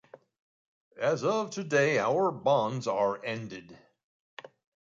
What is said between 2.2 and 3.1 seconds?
bonds